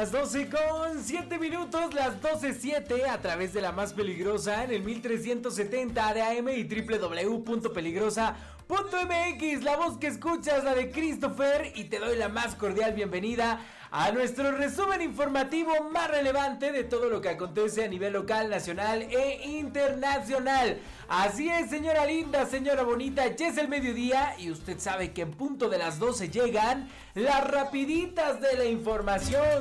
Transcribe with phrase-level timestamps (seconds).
[0.00, 4.82] Las 12 con 7 minutos, las 12.7 a través de la más peligrosa en el
[4.82, 9.62] 1370 de AM y www.peligrosa.mx.
[9.62, 14.12] La voz que escuchas, la de Christopher, y te doy la más cordial bienvenida a
[14.12, 19.48] nuestro resumen informativo más relevante de todo lo que acontece a nivel local, nacional e
[19.58, 20.78] internacional.
[21.08, 25.32] Así es, señora linda, señora bonita, ya es el mediodía y usted sabe que en
[25.32, 29.60] punto de las 12 llegan las rapiditas de la información.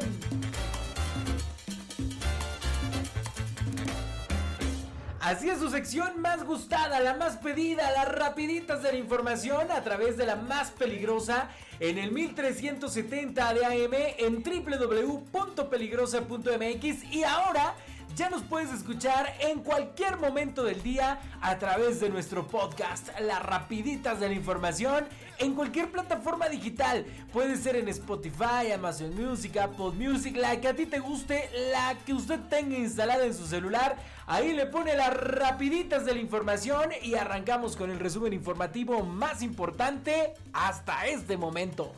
[5.30, 9.84] Así es su sección más gustada, la más pedida, las rapiditas de la información a
[9.84, 11.50] través de la más peligrosa
[11.80, 17.76] en el 1370 de AM en www.peligrosa.mx y ahora
[18.16, 23.42] ya nos puedes escuchar en cualquier momento del día a través de nuestro podcast, las
[23.42, 25.06] rapiditas de la información,
[25.38, 27.06] en cualquier plataforma digital.
[27.32, 31.96] Puede ser en Spotify, Amazon Music, Apple Music, la que a ti te guste, la
[32.06, 33.98] que usted tenga instalada en su celular.
[34.28, 39.42] Ahí le pone las rapiditas de la información y arrancamos con el resumen informativo más
[39.42, 41.94] importante hasta este momento.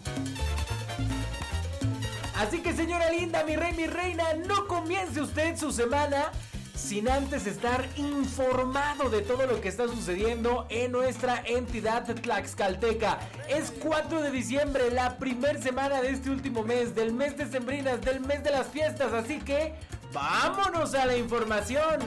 [2.42, 6.31] Así que señora linda, mi rey, mi reina, no comience usted su semana
[6.73, 13.19] sin antes estar informado de todo lo que está sucediendo en nuestra entidad Tlaxcalteca.
[13.47, 18.02] Es 4 de diciembre, la primera semana de este último mes, del mes de Sembrinas,
[18.02, 19.75] del mes de las fiestas, así que
[20.12, 22.00] vámonos a la información.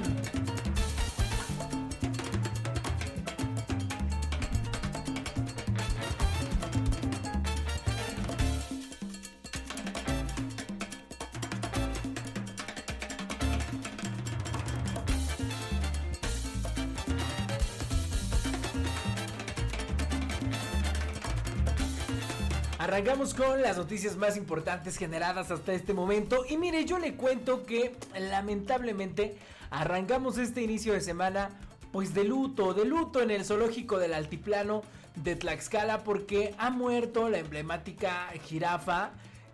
[22.94, 26.44] Arrancamos con las noticias más importantes generadas hasta este momento.
[26.48, 29.36] Y mire, yo le cuento que lamentablemente
[29.72, 31.50] arrancamos este inicio de semana
[31.90, 34.82] pues de luto, de luto en el zoológico del altiplano
[35.16, 39.10] de Tlaxcala porque ha muerto la emblemática jirafa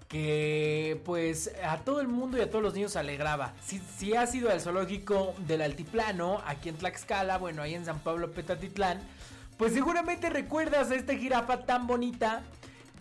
[0.06, 3.54] que pues a todo el mundo y a todos los niños alegraba.
[3.64, 8.00] Si, si ha sido al zoológico del altiplano, aquí en Tlaxcala, bueno, ahí en San
[8.00, 9.00] Pablo Petatitlán,
[9.56, 12.42] pues seguramente recuerdas a esta jirafa tan bonita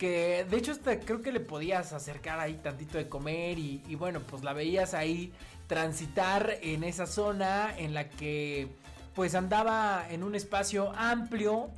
[0.00, 4.20] que de hecho hasta creo que le podías acercar ahí tantito de comer y, bueno,
[4.20, 5.30] pues la veías ahí
[5.66, 8.68] transitar en esa zona en la que
[9.14, 11.68] pues andaba en un espacio amplio,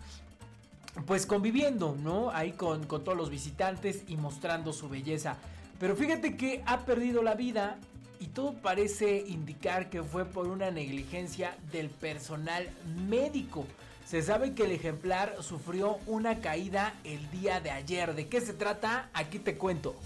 [1.05, 2.31] pues conviviendo, ¿no?
[2.31, 5.37] Ahí con todos los visitantes y mostrando su belleza.
[5.81, 7.77] Pero fíjate que ha perdido la vida
[8.21, 12.71] y todo parece indicar que fue por una negligencia del personal
[13.09, 13.67] médico.
[14.13, 18.15] Se sabe que el ejemplar sufrió una caída el día de ayer.
[18.15, 19.09] ¿De qué se trata?
[19.15, 19.97] Aquí te cuento.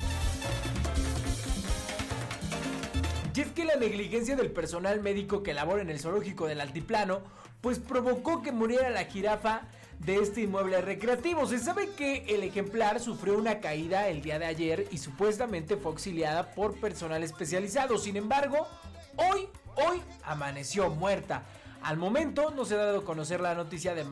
[3.35, 7.21] Y es que la negligencia del personal médico que labora en el zoológico del altiplano,
[7.61, 9.63] pues provocó que muriera la jirafa
[9.99, 11.45] de este inmueble recreativo.
[11.45, 15.91] Se sabe que el ejemplar sufrió una caída el día de ayer y supuestamente fue
[15.91, 17.99] auxiliada por personal especializado.
[17.99, 18.69] Sin embargo,
[19.17, 21.43] hoy, hoy amaneció muerta.
[21.87, 24.03] Al momento no se ha dado a conocer la noticia de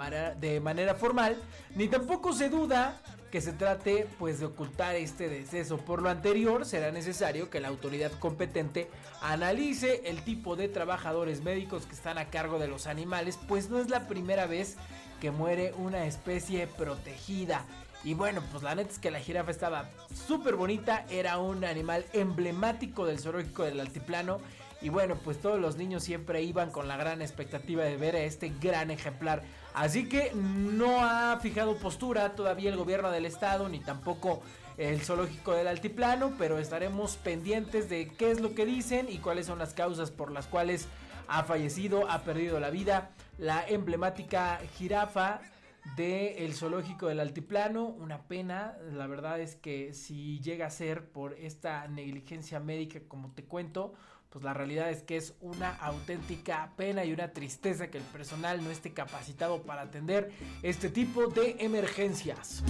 [0.60, 1.36] manera, formal,
[1.74, 3.00] ni tampoco se duda
[3.32, 5.78] que se trate pues de ocultar este deceso.
[5.78, 8.88] Por lo anterior, será necesario que la autoridad competente
[9.20, 13.80] analice el tipo de trabajadores médicos que están a cargo de los animales, pues no
[13.80, 14.76] es la primera vez
[15.20, 17.64] que muere una especie protegida.
[18.04, 19.90] Y bueno, pues la neta es que la jirafa estaba
[20.28, 24.38] súper bonita, era un animal emblemático del zoológico del altiplano.
[24.84, 28.20] Y bueno, pues todos los niños siempre iban con la gran expectativa de ver a
[28.20, 29.42] este gran ejemplar.
[29.72, 34.42] Así que no ha fijado postura todavía el gobierno del estado, ni tampoco
[34.76, 39.46] el zoológico del altiplano, pero estaremos pendientes de qué es lo que dicen y cuáles
[39.46, 40.86] son las causas por las cuales
[41.28, 45.40] ha fallecido, ha perdido la vida la emblemática jirafa
[45.96, 47.86] del zoológico del altiplano.
[47.86, 53.32] Una pena, la verdad es que si llega a ser por esta negligencia médica, como
[53.32, 53.94] te cuento,
[54.34, 58.64] pues la realidad es que es una auténtica pena y una tristeza que el personal
[58.64, 62.64] no esté capacitado para atender este tipo de emergencias.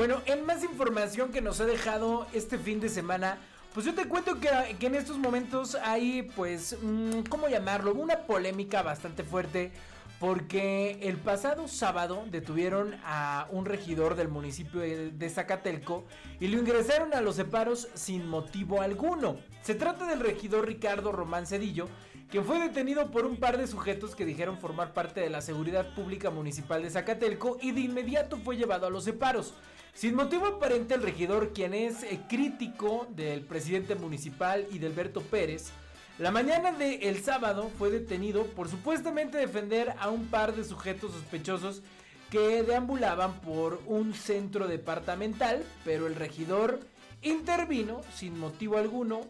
[0.00, 3.36] Bueno, en más información que nos ha dejado este fin de semana,
[3.74, 4.48] pues yo te cuento que,
[4.80, 7.92] en estos momentos hay, pues, mm, ¿cómo llamarlo?
[7.92, 9.72] Una polémica bastante fuerte.
[10.18, 16.04] Porque el pasado sábado detuvieron a un regidor del municipio de Zacatelco
[16.40, 19.36] y lo ingresaron a los separos sin motivo alguno.
[19.62, 21.88] Se trata del regidor Ricardo Román Cedillo,
[22.30, 25.94] quien fue detenido por un par de sujetos que dijeron formar parte de la seguridad
[25.94, 29.54] pública municipal de Zacatelco y de inmediato fue llevado a los separos.
[29.94, 35.20] Sin motivo aparente, el regidor, quien es eh, crítico del presidente municipal y de Alberto
[35.20, 35.70] Pérez,
[36.18, 41.82] la mañana del sábado fue detenido por supuestamente defender a un par de sujetos sospechosos
[42.30, 46.80] que deambulaban por un centro departamental, pero el regidor
[47.22, 49.22] intervino sin motivo alguno,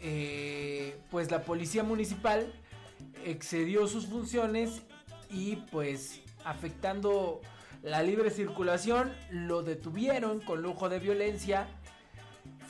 [0.00, 2.52] eh, pues la policía municipal
[3.24, 4.82] excedió sus funciones
[5.30, 7.40] y pues afectando
[7.88, 11.68] la libre circulación, lo detuvieron con lujo de violencia,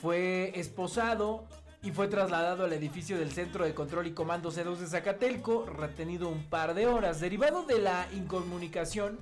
[0.01, 1.45] fue esposado
[1.83, 6.29] y fue trasladado al edificio del Centro de Control y Comando C2 de Zacatelco, retenido
[6.29, 7.21] un par de horas.
[7.21, 9.19] Derivado de la incomunicación,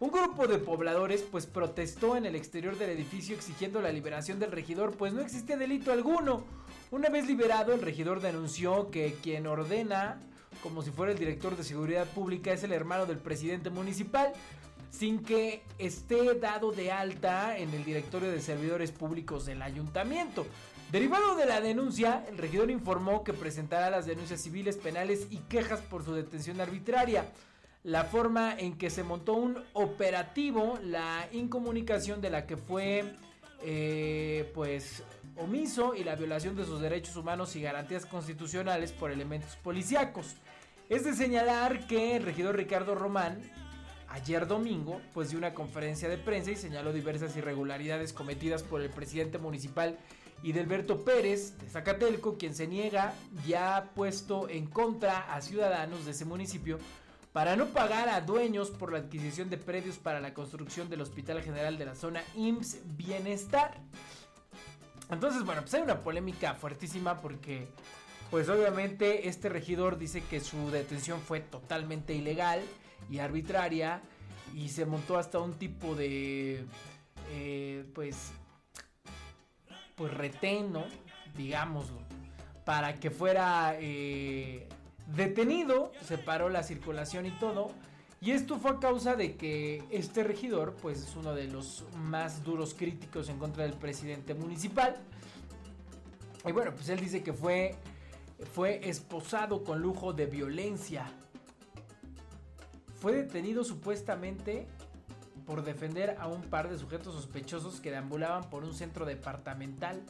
[0.00, 4.50] un grupo de pobladores pues protestó en el exterior del edificio exigiendo la liberación del
[4.50, 6.44] regidor, pues no existe delito alguno.
[6.90, 10.20] Una vez liberado, el regidor denunció que quien ordena,
[10.62, 14.32] como si fuera el director de seguridad pública, es el hermano del presidente municipal,
[14.96, 20.46] sin que esté dado de alta en el directorio de servidores públicos del ayuntamiento.
[20.92, 25.80] Derivado de la denuncia, el regidor informó que presentará las denuncias civiles, penales y quejas
[25.80, 27.26] por su detención arbitraria.
[27.82, 33.16] La forma en que se montó un operativo, la incomunicación de la que fue
[33.62, 35.02] eh, pues
[35.36, 40.36] omiso y la violación de sus derechos humanos y garantías constitucionales por elementos policíacos.
[40.88, 43.42] Es de señalar que el regidor Ricardo Román
[44.14, 48.88] ayer domingo, pues dio una conferencia de prensa y señaló diversas irregularidades cometidas por el
[48.88, 49.98] presidente municipal
[50.40, 53.12] y Delberto Pérez de Zacatelco, quien se niega
[53.44, 56.78] ya ha puesto en contra a ciudadanos de ese municipio
[57.32, 61.42] para no pagar a dueños por la adquisición de predios para la construcción del Hospital
[61.42, 63.80] General de la zona IMSS Bienestar.
[65.10, 67.66] Entonces, bueno, pues hay una polémica fuertísima porque,
[68.30, 72.62] pues obviamente este regidor dice que su detención fue totalmente ilegal
[73.10, 74.00] y arbitraria
[74.54, 76.64] y se montó hasta un tipo de
[77.30, 78.32] eh, pues
[79.96, 80.84] pues retén, ¿no?
[81.36, 81.98] Digámoslo,
[82.64, 84.68] para que fuera eh,
[85.14, 87.70] detenido, se paró la circulación y todo.
[88.20, 92.42] Y esto fue a causa de que este regidor, pues es uno de los más
[92.42, 94.96] duros críticos en contra del presidente municipal.
[96.46, 97.76] Y bueno, pues él dice que fue,
[98.54, 101.06] fue esposado con lujo de violencia
[103.04, 104.66] fue detenido supuestamente
[105.44, 110.00] por defender a un par de sujetos sospechosos que deambulaban por un centro departamental.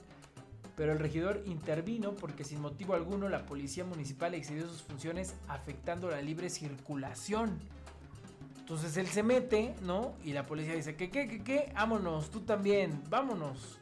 [0.77, 6.09] Pero el regidor intervino porque sin motivo alguno la policía municipal excedió sus funciones afectando
[6.09, 7.59] la libre circulación.
[8.61, 10.15] Entonces él se mete, ¿no?
[10.23, 11.73] Y la policía dice, ¿qué, qué, qué, qué?
[11.75, 13.81] Vámonos, tú también, vámonos.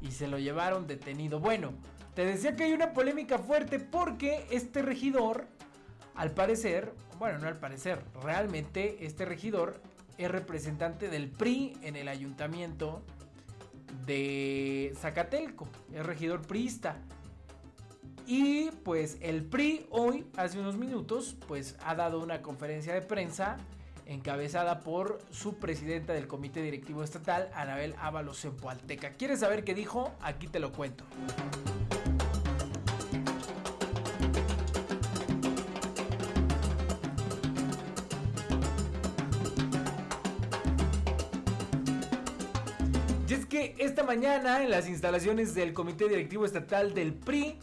[0.00, 1.38] Y se lo llevaron detenido.
[1.38, 1.74] Bueno,
[2.16, 5.46] te decía que hay una polémica fuerte porque este regidor,
[6.18, 9.80] al parecer, bueno, no al parecer, realmente este regidor
[10.18, 13.04] es representante del PRI en el ayuntamiento
[14.04, 16.96] de Zacatelco, es regidor priista.
[18.26, 23.56] Y pues el PRI hoy, hace unos minutos, pues ha dado una conferencia de prensa
[24.04, 29.10] encabezada por su presidenta del comité directivo estatal, Anabel Ábalos Zempoalteca.
[29.10, 30.12] ¿Quieres saber qué dijo?
[30.20, 31.04] Aquí te lo cuento.
[44.08, 47.58] Mañana en las instalaciones del Comité Directivo Estatal del PRI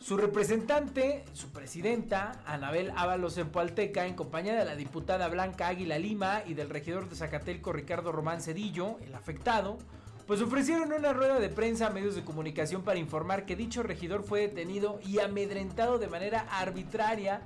[0.00, 6.42] Su representante, su presidenta, Anabel Ábalos Pualteca, en compañía de la diputada Blanca Águila Lima
[6.44, 9.78] y del regidor de Zacatelco Ricardo Román Cedillo, el afectado,
[10.26, 14.24] pues ofrecieron una rueda de prensa a medios de comunicación para informar que dicho regidor
[14.24, 17.40] fue detenido y amedrentado de manera arbitraria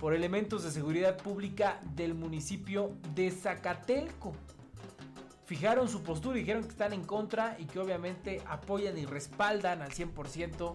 [0.00, 4.34] por elementos de seguridad pública del municipio de Zacatelco.
[5.46, 9.80] Fijaron su postura y dijeron que están en contra y que obviamente apoyan y respaldan
[9.80, 10.74] al 100%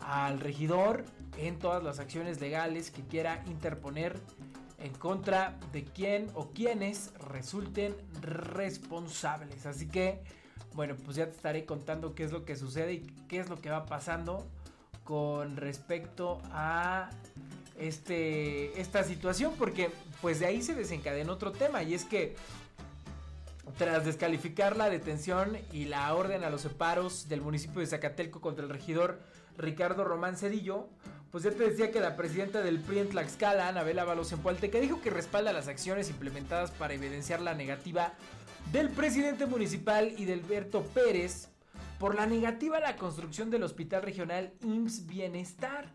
[0.00, 1.04] al regidor
[1.36, 4.20] en todas las acciones legales que quiera interponer
[4.78, 9.66] en contra de quien o quienes resulten responsables.
[9.66, 10.20] Así que,
[10.74, 13.60] bueno, pues ya te estaré contando qué es lo que sucede y qué es lo
[13.60, 14.46] que va pasando
[15.02, 17.10] con respecto a
[17.78, 19.90] este, esta situación, porque
[20.22, 22.36] pues de ahí se desencadenó otro tema y es que
[23.78, 28.64] tras descalificar la detención y la orden a los separos del municipio de Zacatelco contra
[28.64, 29.20] el regidor
[29.56, 30.88] Ricardo Román Cedillo,
[31.30, 35.00] pues ya te decía que la presidenta del PRI en Tlaxcala, Anabela Ábalos que dijo
[35.00, 38.14] que respalda las acciones implementadas para evidenciar la negativa
[38.72, 41.48] del presidente municipal y de Alberto Pérez
[41.98, 45.92] por la negativa a la construcción del hospital regional IMSS Bienestar.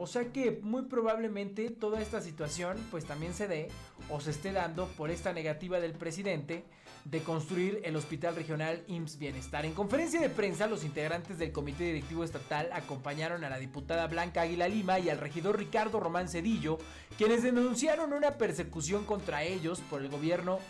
[0.00, 3.66] O sea que muy probablemente toda esta situación pues también se dé
[4.08, 6.64] o se esté dando por esta negativa del presidente
[7.04, 9.66] de construir el Hospital Regional IMSS Bienestar.
[9.66, 14.42] En conferencia de prensa, los integrantes del Comité Directivo Estatal acompañaron a la diputada Blanca
[14.42, 16.78] Águila Lima y al regidor Ricardo Román Cedillo,
[17.16, 20.60] quienes denunciaron una persecución contra ellos por el gobierno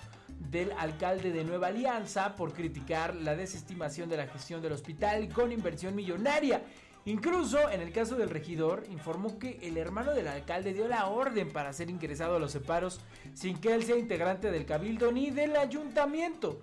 [0.50, 5.52] del alcalde de Nueva Alianza por criticar la desestimación de la gestión del hospital con
[5.52, 6.62] inversión millonaria
[7.08, 11.50] Incluso en el caso del regidor, informó que el hermano del alcalde dio la orden
[11.50, 13.00] para ser ingresado a los separos
[13.32, 16.60] sin que él sea integrante del cabildo ni del ayuntamiento.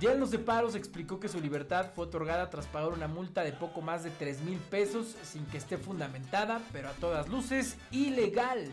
[0.00, 3.52] Ya en los separos explicó que su libertad fue otorgada tras pagar una multa de
[3.52, 8.72] poco más de 3 mil pesos sin que esté fundamentada, pero a todas luces ilegal.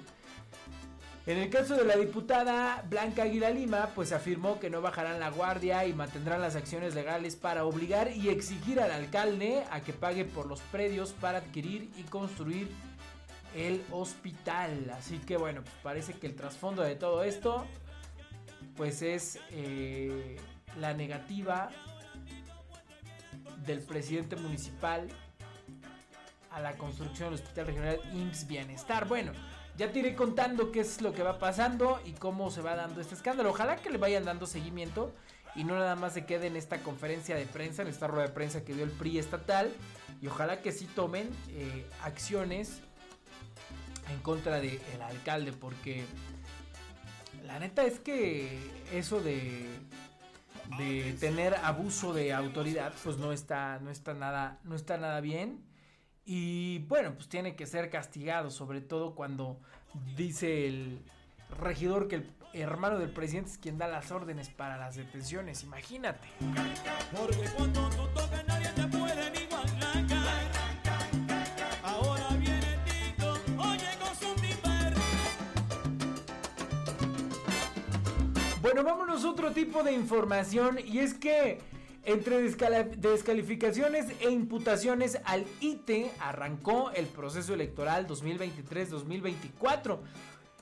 [1.29, 5.29] En el caso de la diputada Blanca Aguila Lima, pues afirmó que no bajarán la
[5.29, 10.25] guardia y mantendrán las acciones legales para obligar y exigir al alcalde a que pague
[10.25, 12.67] por los predios para adquirir y construir
[13.55, 14.89] el hospital.
[14.97, 17.63] Así que bueno, pues parece que el trasfondo de todo esto,
[18.75, 20.37] pues es eh,
[20.79, 21.69] la negativa
[23.67, 25.07] del presidente municipal
[26.49, 29.07] a la construcción del hospital regional IMSS Bienestar.
[29.07, 29.31] Bueno.
[29.79, 32.99] Ya te iré contando qué es lo que va pasando y cómo se va dando
[32.99, 33.51] este escándalo.
[33.51, 35.15] Ojalá que le vayan dando seguimiento
[35.55, 38.33] y no nada más se quede en esta conferencia de prensa, en esta rueda de
[38.33, 39.71] prensa que dio el PRI estatal.
[40.21, 42.81] Y ojalá que sí tomen eh, acciones
[44.11, 46.03] en contra del alcalde, porque
[47.45, 48.59] la neta es que
[48.91, 49.65] eso de,
[50.77, 55.68] de tener abuso de autoridad, pues no está, no está nada, no está nada bien.
[56.31, 59.57] Y bueno, pues tiene que ser castigado, sobre todo cuando
[60.15, 61.01] dice el
[61.59, 66.27] regidor que el hermano del presidente es quien da las órdenes para las detenciones, imagínate.
[67.17, 69.47] Porque cuando tú tocas nadie te puede ni
[71.81, 74.35] Ahora viene Tito, oye con su
[78.61, 81.78] Bueno, vámonos a otro tipo de información y es que
[82.09, 89.99] entre descalificaciones e imputaciones al ITE arrancó el proceso electoral 2023-2024.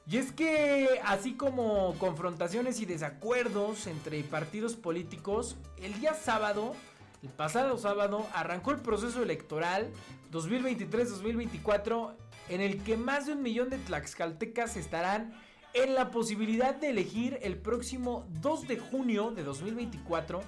[0.10, 6.76] Y es que así como confrontaciones y desacuerdos entre partidos políticos, el día sábado,
[7.24, 9.90] el pasado sábado, arrancó el proceso electoral
[10.32, 12.14] 2023-2024
[12.50, 15.34] en el que más de un millón de tlaxcaltecas estarán
[15.74, 20.42] en la posibilidad de elegir el próximo 2 de junio de 2024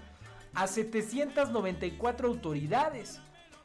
[0.54, 3.20] a 794 autoridades.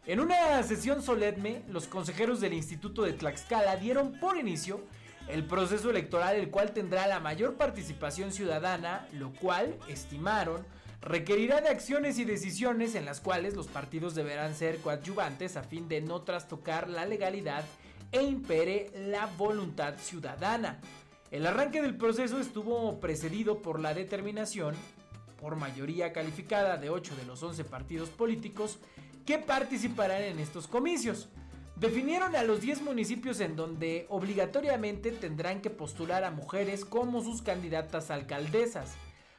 [0.07, 4.83] En una sesión solemne, los consejeros del Instituto de Tlaxcala dieron por inicio
[5.29, 10.67] el proceso electoral, el cual tendrá la mayor participación ciudadana, lo cual, estimaron,
[11.00, 15.88] requerirá de acciones y decisiones en las cuales los partidos deberán ser coadyuvantes a fin
[15.88, 17.64] de no trastocar la legalidad
[18.12, 20.81] e impere la voluntad ciudadana.
[21.31, 24.75] El arranque del proceso estuvo precedido por la determinación
[25.45, 28.79] por mayoría calificada de 8 de los 11 partidos políticos
[29.27, 31.29] que participarán en estos comicios.
[31.77, 37.43] Definieron a los 10 municipios en donde obligatoriamente tendrán que postular a mujeres como sus
[37.43, 38.95] candidatas alcaldesas.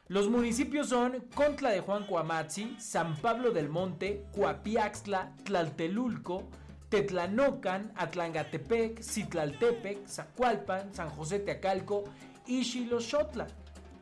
[0.07, 6.43] Los municipios son Contla de Juan Cuamatzi, San Pablo del Monte, Coapiaxtla, Tlaltelulco,
[6.89, 12.03] Tetlanocan, Atlangatepec, Citlaltepec, Zacualpan, San José Teacalco
[12.45, 13.47] y Xiloxotla.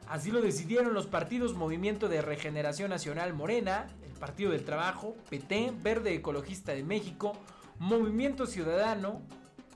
[0.07, 5.73] Así lo decidieron los partidos Movimiento de Regeneración Nacional Morena, el Partido del Trabajo, PT,
[5.81, 7.33] Verde Ecologista de México,
[7.79, 9.21] Movimiento Ciudadano,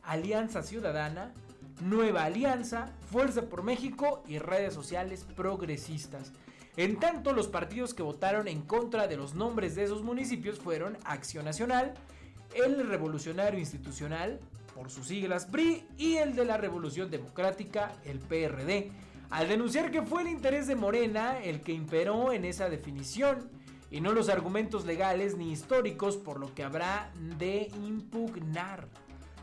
[0.04, 1.34] Alianza Ciudadana,
[1.82, 6.32] Nueva Alianza, Fuerza por México y redes sociales progresistas.
[6.76, 10.98] En tanto, los partidos que votaron en contra de los nombres de esos municipios fueron
[11.06, 11.94] Acción Nacional,
[12.54, 14.40] el Revolucionario Institucional,
[14.76, 18.92] por sus siglas PRI, y el de la Revolución Democrática, el PRD,
[19.30, 23.50] al denunciar que fue el interés de Morena el que imperó en esa definición
[23.92, 28.88] y no los argumentos legales ni históricos por lo que habrá de impugnar.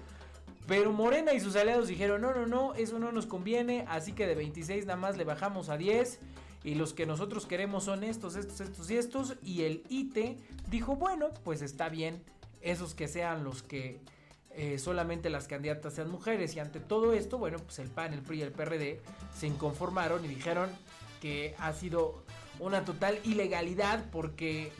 [0.66, 4.26] Pero Morena y sus aliados dijeron, no, no, no, eso no nos conviene, así que
[4.26, 6.20] de 26 nada más le bajamos a 10
[6.64, 9.34] y los que nosotros queremos son estos, estos, estos y estos.
[9.42, 10.38] Y el ITE
[10.70, 12.22] dijo, bueno, pues está bien,
[12.62, 14.00] esos que sean los que
[14.56, 16.56] eh, solamente las candidatas sean mujeres.
[16.56, 19.00] Y ante todo esto, bueno, pues el PAN, el PRI y el PRD
[19.38, 20.70] se inconformaron y dijeron
[21.20, 22.24] que ha sido
[22.60, 24.72] una total ilegalidad porque,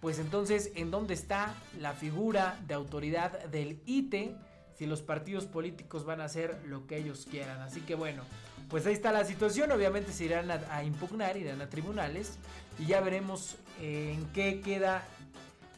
[0.00, 4.34] pues entonces, ¿en dónde está la figura de autoridad del ITE?
[4.76, 7.60] Si los partidos políticos van a hacer lo que ellos quieran.
[7.62, 8.22] Así que bueno,
[8.68, 9.72] pues ahí está la situación.
[9.72, 12.38] Obviamente se irán a, impugnar, irán a tribunales
[12.78, 15.06] y ya veremos eh, en qué queda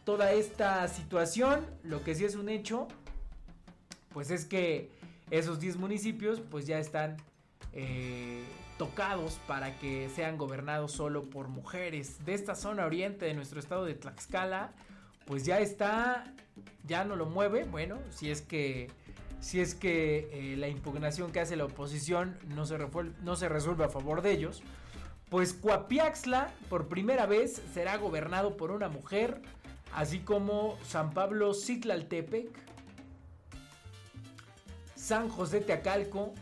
[0.05, 1.65] toda esta situación.
[1.83, 2.89] Lo que sí es un hecho,
[4.13, 4.91] pues es que
[5.31, 7.19] esos 10 municipios pues ya están
[7.73, 8.43] eh,
[8.79, 12.25] tocados para que sean gobernados solo por mujeres.
[12.25, 14.73] De esta zona oriente de nuestro estado de Tlaxcala,
[15.29, 16.25] pues ya está,
[16.85, 17.65] ya no lo mueve.
[17.65, 18.91] Bueno, si es que
[19.41, 22.77] si es que eh, la impugnación que hace la oposición no se,
[23.23, 24.63] no se resuelve a favor de ellos,
[25.29, 29.41] pues Coapiaxla por primera vez será gobernado por una mujer,
[29.95, 32.49] así como San Pablo Citlaltepec,
[34.97, 36.33] San José Teacalco,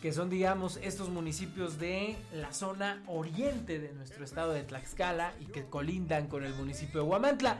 [0.00, 5.44] que son digamos estos municipios de la zona oriente de nuestro estado de Tlaxcala y
[5.44, 7.58] que colindan con el municipio de Huamantla.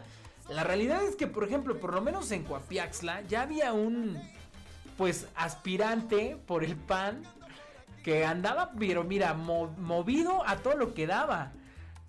[0.48, 4.18] La realidad es que, por ejemplo, por lo menos en Coapiaxla ya había un,
[4.96, 7.22] pues, aspirante por el PAN
[8.02, 11.52] que andaba, pero mira, movido a todo lo que daba.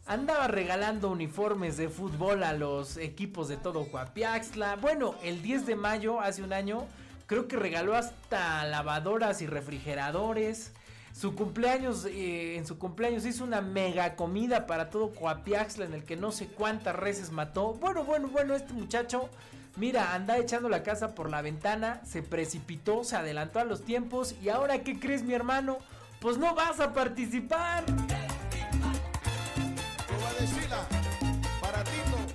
[0.07, 4.77] Andaba regalando uniformes de fútbol a los equipos de todo Coapiaxla.
[4.77, 6.87] Bueno, el 10 de mayo, hace un año,
[7.31, 10.73] creo que regaló hasta lavadoras y refrigeradores.
[11.17, 16.03] Su cumpleaños, eh, en su cumpleaños hizo una mega comida para todo Coapiaxla en el
[16.03, 17.71] que no sé cuántas reses mató.
[17.75, 19.29] Bueno, bueno, bueno, este muchacho,
[19.77, 24.35] mira, anda echando la casa por la ventana, se precipitó, se adelantó a los tiempos
[24.43, 25.77] y ahora, ¿qué crees mi hermano?
[26.19, 27.85] Pues no vas a participar.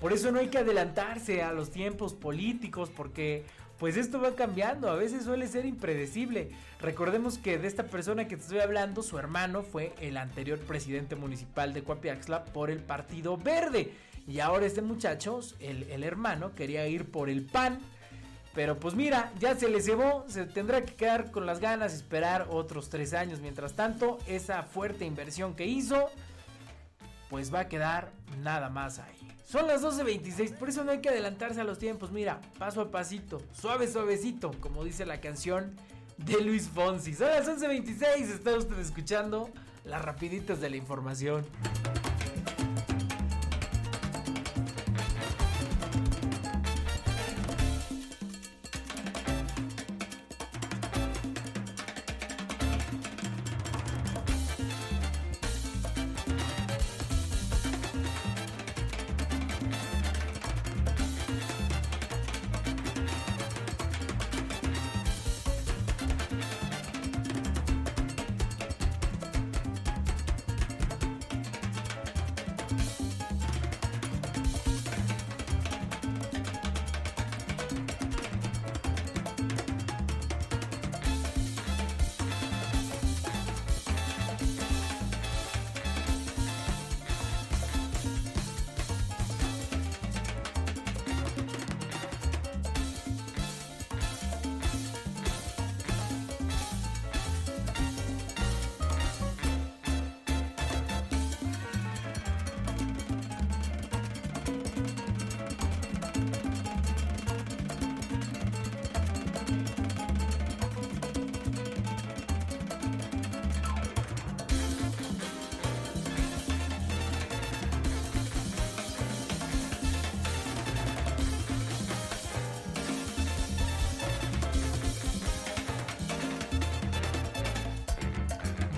[0.01, 3.45] Por eso no hay que adelantarse a los tiempos políticos porque
[3.79, 6.51] pues esto va cambiando, a veces suele ser impredecible.
[6.81, 11.15] Recordemos que de esta persona que te estoy hablando, su hermano fue el anterior presidente
[11.15, 13.93] municipal de Coapiaxla por el Partido Verde.
[14.27, 17.79] Y ahora este muchacho, el, hermano, quería ir por el PAN.
[18.55, 22.47] Pero pues mira, ya se le cebó, se tendrá que quedar con las ganas, esperar
[22.49, 23.41] otros tres años.
[23.41, 26.11] Mientras tanto, esa fuerte inversión que hizo,
[27.29, 28.11] pues va a quedar
[28.43, 29.16] nada más ahí.
[29.47, 32.11] Son las 12.26, por eso no hay que adelantarse a los tiempos.
[32.11, 35.73] Mira, paso a pasito, suave, suavecito, como dice la canción
[36.19, 37.15] de Luis Fonsi.
[37.15, 39.49] Son las 11.26, está usted escuchando
[39.85, 41.47] las rapiditas de la información.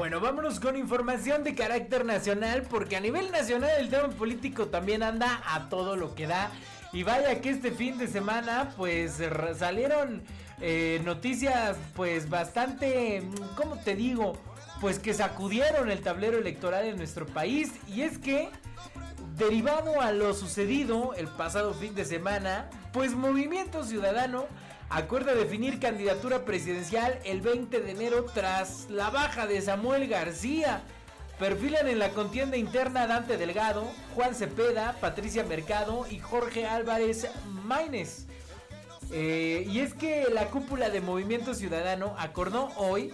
[0.08, 5.02] Bueno, vámonos con información de carácter nacional, porque a nivel nacional el tema político también
[5.02, 6.50] anda a todo lo que da.
[6.94, 9.20] Y vaya que este fin de semana, pues
[9.58, 10.22] salieron
[10.62, 13.22] eh, noticias, pues bastante,
[13.54, 14.32] ¿cómo te digo?
[14.80, 17.72] Pues que sacudieron el tablero electoral en nuestro país.
[17.86, 18.48] Y es que,
[19.36, 24.46] derivado a lo sucedido el pasado fin de semana, pues Movimiento Ciudadano
[24.90, 30.82] acuerda definir candidatura presidencial el 20 de enero tras la baja de Samuel García.
[31.38, 37.28] Perfilan en la contienda interna Dante Delgado, Juan Cepeda, Patricia Mercado y Jorge Álvarez
[37.64, 38.26] Maínez.
[39.12, 43.12] Eh, y es que la cúpula de Movimiento Ciudadano acordó hoy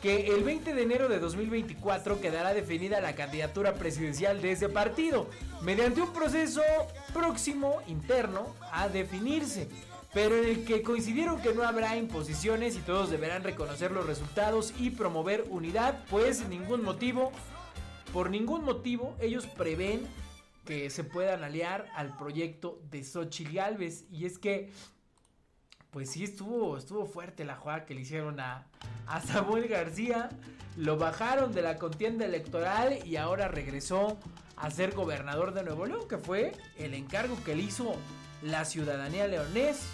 [0.00, 5.28] que el 20 de enero de 2024 quedará definida la candidatura presidencial de ese partido,
[5.62, 6.62] mediante un proceso
[7.12, 9.68] próximo interno a definirse
[10.14, 14.72] pero en el que coincidieron que no habrá imposiciones y todos deberán reconocer los resultados
[14.78, 17.32] y promover unidad, pues ningún motivo,
[18.12, 20.06] por ningún motivo, ellos prevén
[20.64, 24.04] que se puedan aliar al proyecto de Xochitl Galvez.
[24.08, 24.70] Y es que,
[25.90, 28.68] pues sí, estuvo, estuvo fuerte la jugada que le hicieron a,
[29.08, 30.30] a Samuel García.
[30.76, 34.16] Lo bajaron de la contienda electoral y ahora regresó
[34.56, 37.96] a ser gobernador de Nuevo León, que fue el encargo que le hizo
[38.42, 39.88] la ciudadanía leonés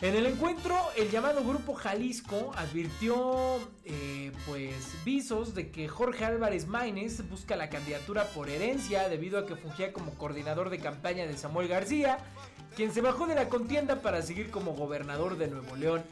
[0.00, 6.68] en el encuentro, el llamado Grupo Jalisco advirtió, eh, pues, visos de que Jorge Álvarez
[6.68, 11.36] Maínez busca la candidatura por herencia debido a que fungía como coordinador de campaña de
[11.36, 12.18] Samuel García,
[12.76, 16.04] quien se bajó de la contienda para seguir como gobernador de Nuevo León.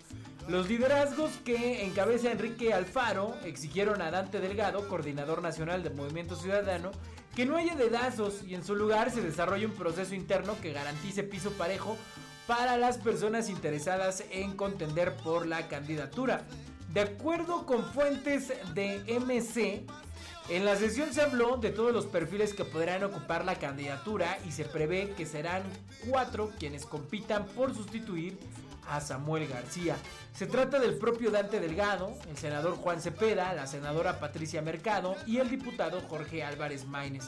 [0.49, 6.91] Los liderazgos que encabeza Enrique Alfaro exigieron a Dante Delgado, coordinador nacional del Movimiento Ciudadano,
[7.37, 11.23] que no haya dedazos y en su lugar se desarrolle un proceso interno que garantice
[11.23, 11.97] piso parejo
[12.47, 16.43] para las personas interesadas en contender por la candidatura.
[16.93, 19.85] De acuerdo con fuentes de MC,
[20.49, 24.53] en la sesión se habló de todos los perfiles que podrán ocupar la candidatura y
[24.53, 25.63] se prevé que serán
[26.09, 28.39] cuatro quienes compitan por sustituir
[28.89, 29.97] a Samuel García.
[30.33, 35.39] Se trata del propio Dante Delgado, el senador Juan Cepeda, la senadora Patricia Mercado y
[35.39, 37.25] el diputado Jorge Álvarez Maínez.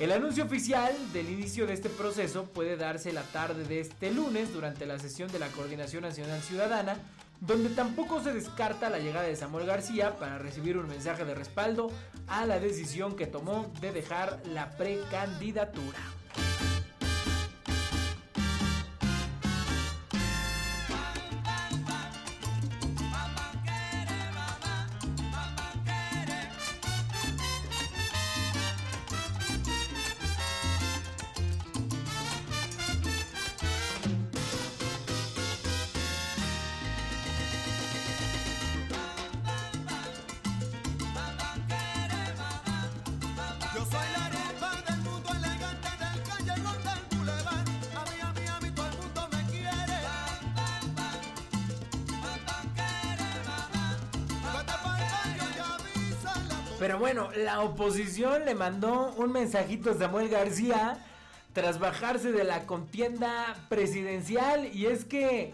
[0.00, 4.50] El anuncio oficial del inicio de este proceso puede darse la tarde de este lunes
[4.50, 6.96] durante la sesión de la Coordinación Nacional Ciudadana,
[7.42, 11.92] donde tampoco se descarta la llegada de Samuel García para recibir un mensaje de respaldo
[12.28, 15.98] a la decisión que tomó de dejar la precandidatura.
[57.12, 61.04] Bueno, la oposición le mandó un mensajito a Samuel García
[61.52, 65.52] tras bajarse de la contienda presidencial y es que,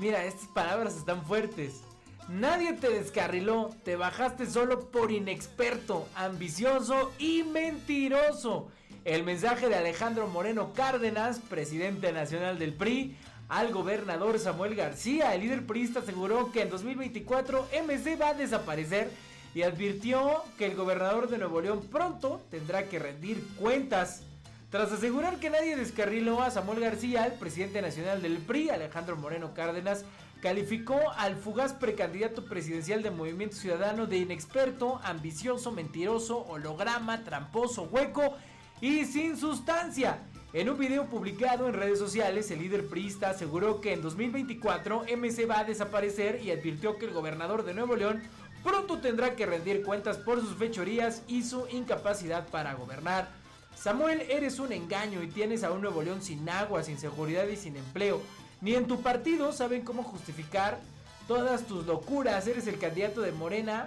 [0.00, 1.82] mira, estas palabras están fuertes.
[2.28, 8.66] Nadie te descarriló, te bajaste solo por inexperto, ambicioso y mentiroso.
[9.04, 13.16] El mensaje de Alejandro Moreno Cárdenas, presidente nacional del PRI,
[13.48, 15.32] al gobernador Samuel García.
[15.32, 19.12] El líder priista aseguró que en 2024 MC va a desaparecer
[19.56, 24.22] y advirtió que el gobernador de Nuevo León pronto tendrá que rendir cuentas.
[24.68, 29.54] Tras asegurar que nadie descarriló a Samuel García, el presidente nacional del PRI, Alejandro Moreno
[29.54, 30.04] Cárdenas,
[30.42, 38.36] calificó al fugaz precandidato presidencial de Movimiento Ciudadano de inexperto, ambicioso, mentiroso, holograma, tramposo, hueco
[38.82, 40.18] y sin sustancia.
[40.52, 45.48] En un video publicado en redes sociales, el líder priista aseguró que en 2024 MC
[45.48, 48.22] va a desaparecer y advirtió que el gobernador de Nuevo León
[48.66, 53.28] pronto tendrá que rendir cuentas por sus fechorías y su incapacidad para gobernar.
[53.76, 57.56] Samuel, eres un engaño y tienes a un Nuevo León sin agua, sin seguridad y
[57.56, 58.20] sin empleo.
[58.60, 60.80] Ni en tu partido saben cómo justificar
[61.28, 62.48] todas tus locuras.
[62.48, 63.86] Eres el candidato de Morena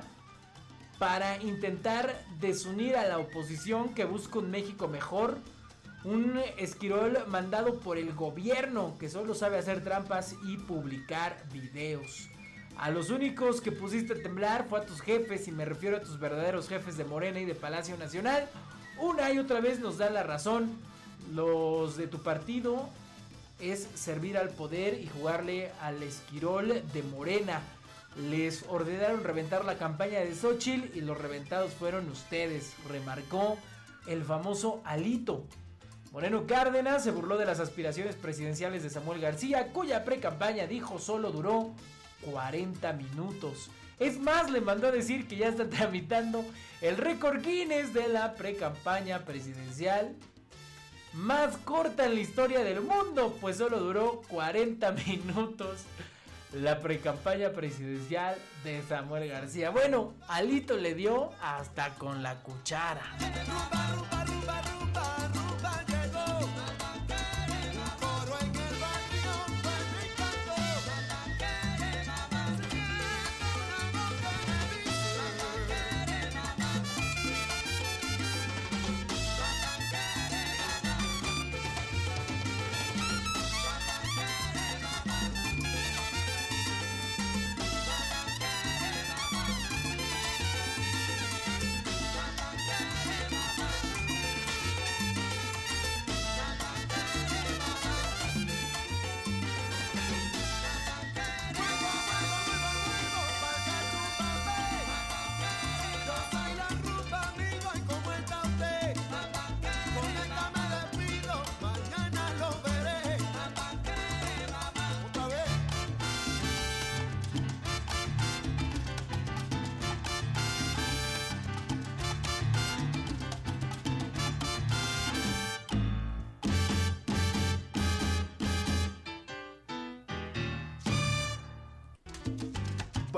[0.98, 5.40] para intentar desunir a la oposición que busca un México mejor.
[6.06, 12.30] Un esquirol mandado por el gobierno que solo sabe hacer trampas y publicar videos.
[12.80, 16.02] A los únicos que pusiste a temblar fue a tus jefes, y me refiero a
[16.02, 18.48] tus verdaderos jefes de Morena y de Palacio Nacional.
[18.98, 20.70] Una y otra vez nos da la razón.
[21.34, 22.88] Los de tu partido
[23.60, 27.62] es servir al poder y jugarle al esquirol de Morena.
[28.30, 33.58] les ordenaron reventar la campaña de Xochitl y los reventados fueron ustedes, remarcó
[34.08, 35.44] el famoso Alito.
[36.14, 41.32] Moreno Cárdenas se burló de las aspiraciones presidenciales de Samuel García, cuya pre-campaña dijo solo
[41.32, 41.72] duró
[42.22, 43.70] 40 minutos.
[44.00, 46.46] Es más, le mandó a decir que ya está tramitando
[46.82, 50.16] el récord Guinness de la pre-campaña presidencial
[51.14, 55.86] más corta en la historia del mundo, pues solo duró 40 minutos
[56.54, 59.70] la precampaña presidencial de Samuel García.
[59.70, 63.04] Bueno, Alito le dio hasta con la cuchara.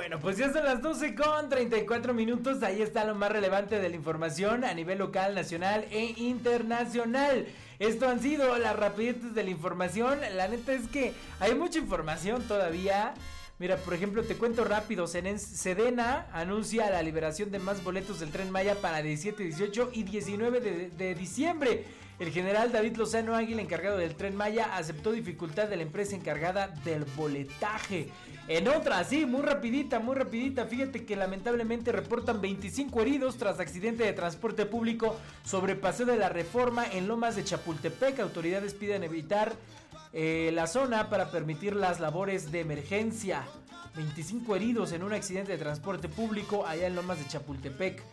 [0.01, 2.63] Bueno, pues ya son las 12 con 34 minutos.
[2.63, 7.45] Ahí está lo más relevante de la información a nivel local, nacional e internacional.
[7.77, 10.17] Esto han sido las rapideces de la información.
[10.35, 13.13] La neta es que hay mucha información todavía.
[13.59, 15.05] Mira, por ejemplo, te cuento rápido.
[15.05, 20.61] Sedena anuncia la liberación de más boletos del tren Maya para 17, 18 y 19
[20.61, 21.85] de, de diciembre.
[22.21, 26.67] El general David Lozano Águila, encargado del tren Maya, aceptó dificultad de la empresa encargada
[26.86, 28.10] del boletaje.
[28.47, 30.67] En otra, sí, muy rapidita, muy rapidita.
[30.67, 36.29] Fíjate que lamentablemente reportan 25 heridos tras accidente de transporte público sobre Paseo de la
[36.29, 38.19] Reforma en Lomas de Chapultepec.
[38.19, 39.53] Autoridades piden evitar
[40.13, 43.47] eh, la zona para permitir las labores de emergencia.
[43.95, 48.03] 25 heridos en un accidente de transporte público allá en Lomas de Chapultepec.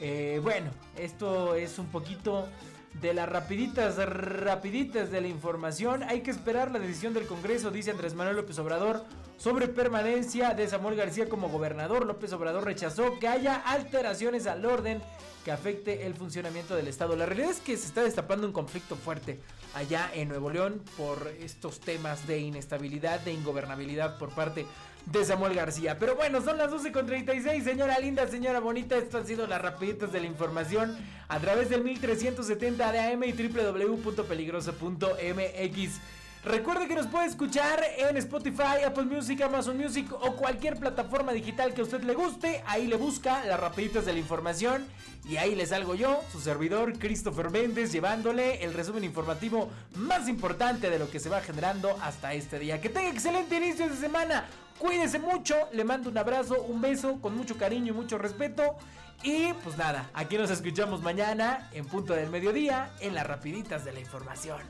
[0.00, 2.48] Eh, bueno, esto es un poquito
[2.94, 6.02] de las rapiditas, rapiditas de la información.
[6.02, 9.04] Hay que esperar la decisión del Congreso, dice Andrés Manuel López Obrador,
[9.36, 12.04] sobre permanencia de Samuel García como gobernador.
[12.04, 15.00] López Obrador rechazó que haya alteraciones al orden
[15.44, 17.14] que afecte el funcionamiento del Estado.
[17.14, 19.38] La realidad es que se está destapando un conflicto fuerte
[19.74, 24.66] allá en Nuevo León por estos temas de inestabilidad, de ingobernabilidad por parte
[25.10, 25.98] de Samuel García.
[25.98, 28.94] Pero bueno, son las 12.36, señora linda, señora bonita.
[28.96, 33.32] Esto han sido las rapiditas de la información a través del 1370 de AM y
[33.32, 36.00] www.peligrosa.mx.
[36.44, 41.74] Recuerde que nos puede escuchar en Spotify, Apple Music, Amazon Music o cualquier plataforma digital
[41.74, 42.62] que a usted le guste.
[42.66, 44.86] Ahí le busca las rapiditas de la información
[45.28, 50.90] y ahí les salgo yo, su servidor Christopher Méndez, llevándole el resumen informativo más importante
[50.90, 52.80] de lo que se va generando hasta este día.
[52.80, 54.46] Que tenga excelente inicio de semana.
[54.78, 58.76] Cuídese mucho, le mando un abrazo, un beso con mucho cariño y mucho respeto.
[59.22, 63.92] Y pues nada, aquí nos escuchamos mañana en punto del mediodía en las rapiditas de
[63.92, 64.60] la información.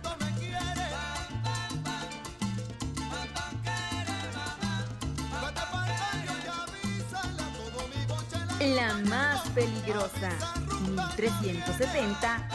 [8.61, 10.31] La más peligrosa,
[11.17, 12.49] 1370